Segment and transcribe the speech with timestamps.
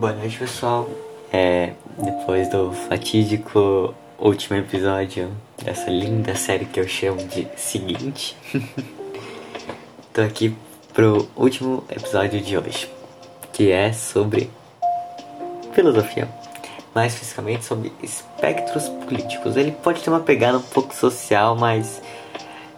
[0.00, 0.88] Boa noite, pessoal.
[1.30, 5.30] É, depois do fatídico último episódio
[5.62, 8.34] dessa linda série que eu chamo de Seguinte,
[10.10, 10.56] tô aqui
[10.94, 12.90] pro último episódio de hoje,
[13.52, 14.48] que é sobre
[15.74, 16.26] filosofia,
[16.94, 19.54] mais especificamente sobre espectros políticos.
[19.54, 22.00] Ele pode ter uma pegada um pouco social, mas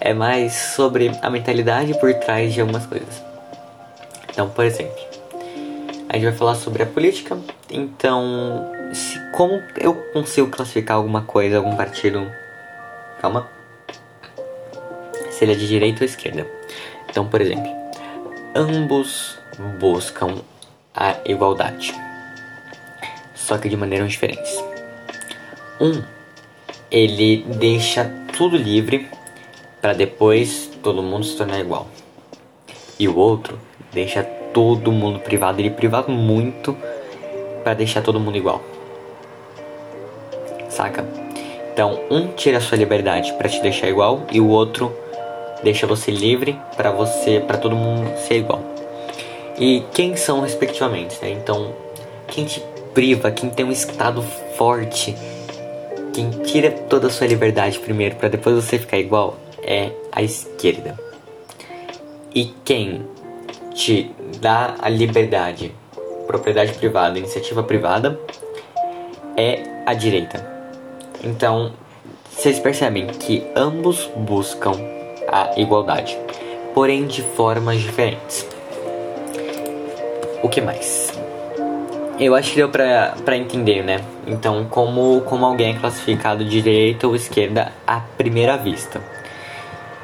[0.00, 3.22] é mais sobre a mentalidade por trás de algumas coisas.
[4.28, 5.13] Então, por exemplo,
[6.14, 7.36] a gente vai falar sobre a política.
[7.68, 12.30] Então, se, como eu consigo classificar alguma coisa, algum partido.
[13.20, 13.50] Calma.
[15.30, 16.46] Se ele é de direita ou esquerda.
[17.10, 17.68] Então, por exemplo,
[18.54, 19.36] ambos
[19.80, 20.36] buscam
[20.94, 21.92] a igualdade,
[23.34, 24.62] só que de maneiras diferentes.
[25.80, 26.00] Um,
[26.92, 29.08] ele deixa tudo livre
[29.82, 31.88] para depois todo mundo se tornar igual.
[33.00, 33.58] E o outro
[33.92, 34.22] deixa
[34.54, 36.74] todo mundo privado, ele priva muito
[37.62, 38.62] para deixar todo mundo igual.
[40.70, 41.04] Saca?
[41.72, 44.96] Então, um tira a sua liberdade para te deixar igual e o outro
[45.62, 48.62] deixa você livre para você, para todo mundo ser igual.
[49.58, 51.30] E quem são respectivamente, né?
[51.30, 51.74] Então,
[52.28, 54.22] quem te priva, quem tem um estado
[54.56, 55.16] forte,
[56.12, 60.98] quem tira toda a sua liberdade primeiro para depois você ficar igual é a esquerda.
[62.32, 63.04] E quem
[63.74, 64.10] te
[64.40, 65.74] dá a liberdade,
[66.26, 68.18] propriedade privada, iniciativa privada,
[69.36, 70.46] é a direita.
[71.22, 71.72] Então,
[72.30, 74.72] vocês percebem que ambos buscam
[75.28, 76.18] a igualdade,
[76.74, 78.46] porém de formas diferentes.
[80.42, 81.12] O que mais?
[82.18, 84.00] Eu acho que deu pra, pra entender, né?
[84.26, 89.00] Então, como, como alguém é classificado de direita ou esquerda à primeira vista.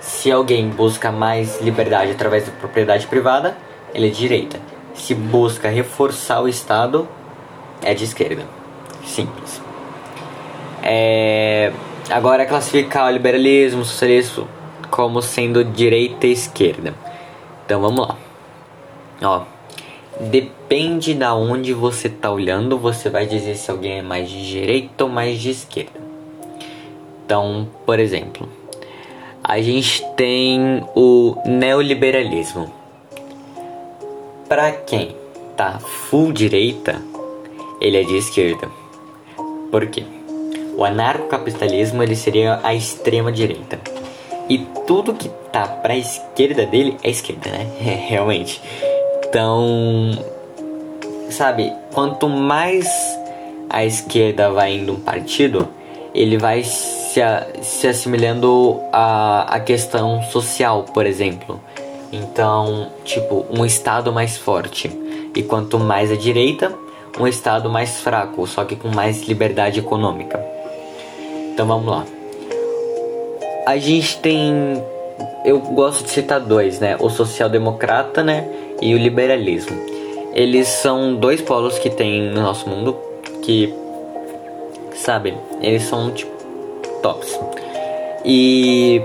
[0.01, 3.57] Se alguém busca mais liberdade através da propriedade privada,
[3.95, 4.59] ele é de direita.
[4.95, 7.07] Se busca reforçar o Estado,
[7.83, 8.45] é de esquerda.
[9.05, 9.61] Simples.
[10.83, 11.73] É...
[12.11, 14.49] Agora classificar o liberalismo, o socialismo
[14.91, 16.95] como sendo direita e esquerda.
[17.65, 18.17] Então vamos lá.
[19.23, 19.43] Ó,
[20.19, 25.05] depende da onde você está olhando, você vai dizer se alguém é mais de direita
[25.05, 26.01] ou mais de esquerda.
[27.25, 28.49] Então, por exemplo,
[29.51, 32.73] a gente tem o neoliberalismo.
[34.49, 35.17] Para quem
[35.57, 37.03] tá full direita,
[37.81, 38.71] ele é de esquerda.
[39.69, 40.05] Por quê?
[40.77, 43.81] O anarcocapitalismo ele seria a extrema direita.
[44.49, 47.67] E tudo que tá pra esquerda dele é esquerda, né?
[47.85, 48.63] É, realmente.
[49.27, 50.17] Então,
[51.29, 52.89] sabe, quanto mais
[53.69, 55.69] a esquerda vai indo um partido,
[56.15, 57.21] ele vai se,
[57.63, 61.61] se assimilando a questão social, por exemplo.
[62.13, 64.91] Então, tipo, um estado mais forte.
[65.35, 66.73] E quanto mais à direita,
[67.19, 70.45] um estado mais fraco, só que com mais liberdade econômica.
[71.53, 72.05] Então vamos lá.
[73.67, 74.83] A gente tem
[75.45, 76.97] eu gosto de citar dois, né?
[76.99, 78.47] O social-democrata, né,
[78.81, 79.77] e o liberalismo.
[80.35, 82.97] Eles são dois polos que tem no nosso mundo
[83.43, 83.75] que
[85.01, 86.31] sabe, eles são tipo
[87.03, 87.39] tops.
[88.25, 89.03] E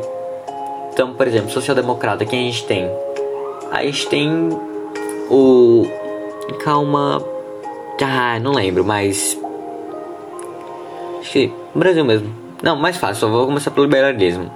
[0.95, 2.89] então, por exemplo, social-democrata, quem a gente tem?
[3.69, 4.50] A gente tem
[5.29, 5.85] o.
[6.63, 7.22] Calma.
[8.01, 9.38] Ah, não lembro, mas.
[11.19, 11.53] Acho que.
[11.75, 12.33] Brasil mesmo.
[12.63, 14.50] Não, mais fácil, só vou começar pelo liberalismo.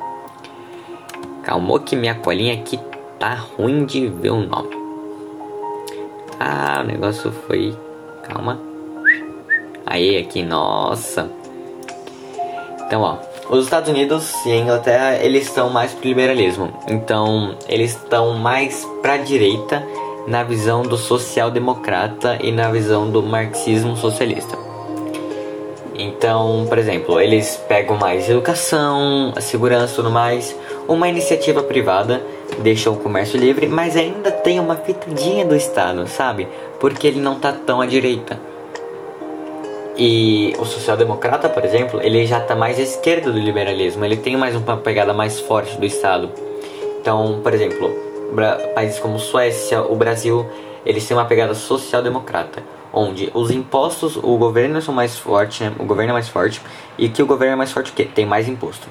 [1.44, 2.80] Calma que minha colinha aqui
[3.20, 4.70] tá ruim de ver o nome.
[6.40, 7.76] Ah, o negócio foi.
[8.24, 8.69] Calma.
[9.90, 11.30] Aí, aqui, nossa.
[12.86, 13.18] Então, ó.
[13.50, 16.72] Os Estados Unidos e a Inglaterra, eles estão mais pro liberalismo.
[16.88, 19.84] Então, eles estão mais pra direita
[20.28, 24.56] na visão do social-democrata e na visão do marxismo socialista.
[25.96, 30.56] Então, por exemplo, eles pegam mais educação, segurança e tudo mais,
[30.88, 32.22] uma iniciativa privada,
[32.60, 36.48] deixam o comércio livre, mas ainda tem uma pitadinha do Estado, sabe?
[36.80, 38.40] Porque ele não tá tão à direita.
[40.02, 44.38] E o social-democrata, por exemplo, ele já está mais à esquerda do liberalismo, ele tem
[44.38, 46.32] mais uma pegada mais forte do Estado.
[47.02, 47.94] Então, por exemplo,
[48.74, 50.50] países como Suécia, o Brasil,
[50.86, 52.64] eles têm uma pegada social-democrata,
[52.94, 55.74] onde os impostos, o governo são mais fortes, né?
[55.78, 56.62] o governo é mais forte,
[56.98, 58.06] e que o governo é mais forte o quê?
[58.06, 58.88] Tem mais imposto.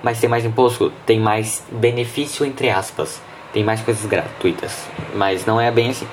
[0.00, 3.20] Mas tem mais imposto, tem mais benefício entre aspas,
[3.52, 6.06] tem mais coisas gratuitas, mas não é bem assim.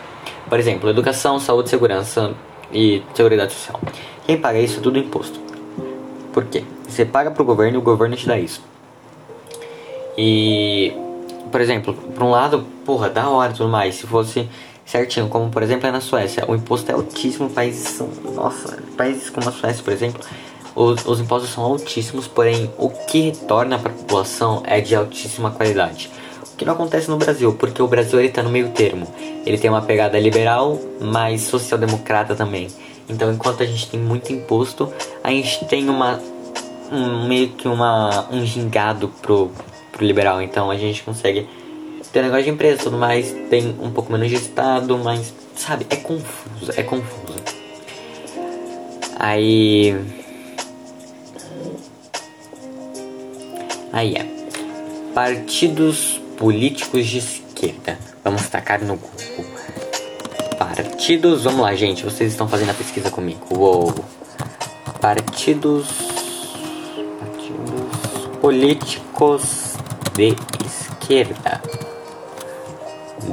[0.50, 2.34] Por exemplo, educação, saúde, segurança
[2.74, 3.80] e seguridade social.
[4.29, 5.39] Quem paga isso é tudo imposto.
[6.31, 6.63] Por quê?
[6.87, 8.61] Você paga pro governo e o governo te dá isso.
[10.15, 10.93] E,
[11.51, 13.95] por exemplo, por um lado, porra, da hora e tudo mais.
[13.95, 14.47] Se fosse
[14.85, 16.45] certinho, como por exemplo é na Suécia.
[16.47, 18.07] O imposto é altíssimo, países são.
[18.35, 20.21] Nossa, países como a Suécia, por exemplo,
[20.75, 25.49] os, os impostos são altíssimos, porém o que retorna para a população é de altíssima
[25.49, 26.11] qualidade.
[26.53, 29.07] O que não acontece no Brasil, porque o Brasil está no meio termo.
[29.43, 32.67] Ele tem uma pegada liberal, mas social-democrata também.
[33.09, 36.19] Então, enquanto a gente tem muito imposto, a gente tem uma
[36.91, 39.51] um, meio que uma um gingado pro,
[39.91, 40.41] pro liberal.
[40.41, 41.47] Então, a gente consegue
[42.13, 45.95] ter negócio de empresa tudo mais, tem um pouco menos de estado, mas sabe, é
[45.95, 47.39] confuso, é confuso.
[49.17, 49.95] Aí
[53.91, 54.25] Aí é.
[55.13, 57.97] Partidos políticos de esquerda.
[58.23, 59.58] Vamos tacar no Google.
[60.75, 61.44] Partidos.
[61.44, 62.04] Vamos lá, gente.
[62.04, 63.45] Vocês estão fazendo a pesquisa comigo.
[63.51, 63.94] Uou.
[65.01, 65.88] Partidos.
[65.88, 66.19] Partidos
[68.42, 69.75] políticos
[70.16, 70.36] de
[70.66, 71.62] esquerda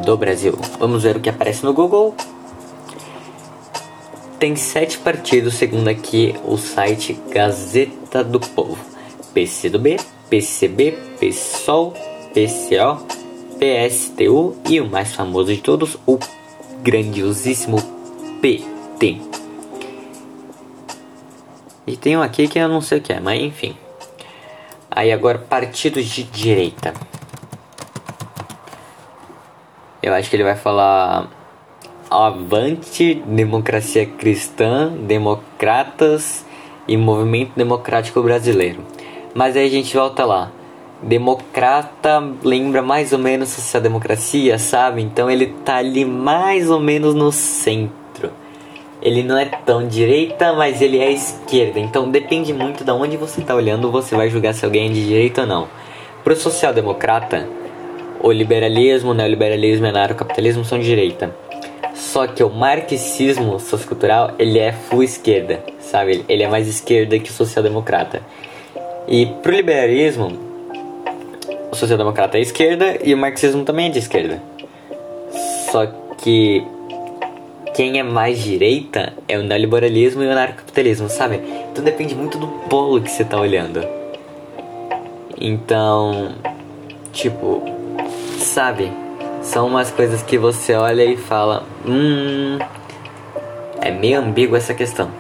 [0.04, 0.58] do Brasil.
[0.78, 2.14] Vamos ver o que aparece no Google.
[4.38, 8.76] Tem sete partidos, segundo aqui o site Gazeta do Povo:
[9.32, 9.96] PCdoB,
[10.28, 11.94] PCB, PSOL,
[12.34, 13.06] PCO,
[13.58, 16.18] PSTU e o mais famoso de todos, o
[16.82, 17.78] grandiosíssimo
[18.40, 19.20] PT.
[21.86, 23.76] E tem um aqui que eu não sei o que é, mas enfim.
[24.90, 26.94] Aí agora partidos de direita.
[30.02, 31.28] Eu acho que ele vai falar
[32.10, 36.44] Avante, Democracia Cristã, Democratas
[36.86, 38.80] e Movimento Democrático Brasileiro.
[39.34, 40.50] Mas aí a gente volta lá.
[41.02, 45.02] Democrata lembra mais ou menos social-democracia, sabe?
[45.02, 48.30] Então ele tá ali mais ou menos no centro.
[49.02, 51.78] Ele não é tão direita, mas ele é esquerda.
[51.78, 55.06] Então depende muito de onde você tá olhando, você vai julgar se alguém é de
[55.06, 55.68] direita ou não.
[56.24, 57.46] Pro social-democrata,
[58.20, 61.34] o liberalismo, o neoliberalismo e o anarcocapitalismo são de direita.
[61.94, 66.24] Só que o marxismo sociocultural, ele é full esquerda, sabe?
[66.28, 68.22] Ele é mais esquerda que o social-democrata.
[69.06, 70.45] E pro liberalismo,
[71.76, 74.42] social-democrata é esquerda e o marxismo também é de esquerda.
[75.70, 75.86] Só
[76.18, 76.64] que
[77.74, 81.40] quem é mais direita é o neoliberalismo e o anarcocapitalismo, sabe?
[81.70, 83.86] Então depende muito do polo que você tá olhando.
[85.38, 86.32] Então,
[87.12, 87.62] tipo,
[88.38, 88.90] sabe?
[89.42, 92.58] São umas coisas que você olha e fala, hum,
[93.80, 95.10] é meio ambíguo essa questão.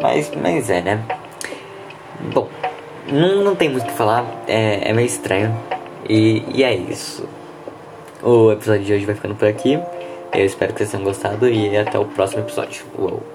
[0.00, 1.02] Mas, mas é, né?
[2.32, 2.48] Bom,
[3.08, 5.54] não, não tem muito o que falar, é, é meio estranho.
[6.08, 7.26] E, e é isso.
[8.22, 9.78] O episódio de hoje vai ficando por aqui.
[10.32, 12.84] Eu espero que vocês tenham gostado e até o próximo episódio.
[12.98, 13.33] Uou.